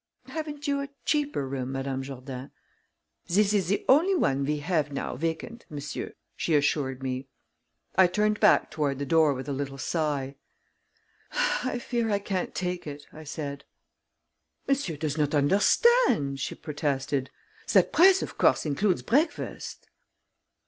[0.29, 2.49] "Haven't you a cheaper room, Madame Jourdain?"
[3.27, 7.27] "This is the only one we have now vacant, monsieur," she assured me.
[7.95, 10.37] I turned back toward the door with a little sigh.
[11.63, 13.63] "I fear I can't take it," I said.
[14.67, 17.29] "Monsieur does not understand," she protested.
[17.71, 19.87] "That price, of course, includes breakfast."